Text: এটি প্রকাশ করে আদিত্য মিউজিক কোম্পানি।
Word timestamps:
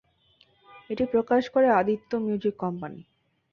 এটি 0.89 1.03
প্রকাশ 1.05 1.43
করে 1.49 1.67
আদিত্য 1.79 2.11
মিউজিক 2.17 2.55
কোম্পানি। 2.57 3.01